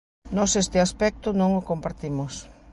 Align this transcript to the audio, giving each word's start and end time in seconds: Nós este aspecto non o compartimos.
Nós 0.35 0.51
este 0.63 0.77
aspecto 0.87 1.27
non 1.39 1.49
o 1.59 1.65
compartimos. 1.69 2.33